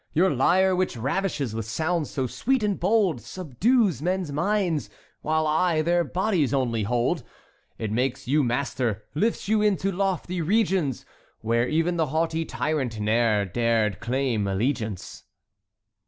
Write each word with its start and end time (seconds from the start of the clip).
Your 0.13 0.31
lyre, 0.31 0.75
which 0.75 0.97
ravishes 0.97 1.53
with 1.53 1.67
sounds 1.67 2.09
so 2.09 2.25
sweet 2.25 2.63
and 2.63 2.79
bold, 2.79 3.21
Subdues 3.21 4.01
men's 4.01 4.31
minds, 4.31 4.89
while 5.21 5.45
I 5.45 5.83
their 5.83 6.03
bodies 6.03 6.55
only 6.55 6.81
hold! 6.81 7.21
It 7.77 7.91
makes 7.91 8.27
you 8.27 8.43
master, 8.43 9.03
lifts 9.13 9.47
you 9.47 9.61
into 9.61 9.91
lofty 9.91 10.41
regions, 10.41 11.05
Where 11.41 11.67
even 11.69 11.97
the 11.97 12.07
haughty 12.07 12.45
tyrant 12.45 12.99
ne'er 12.99 13.45
dared 13.45 13.99
claim 13.99 14.47
allegiance. 14.47 15.21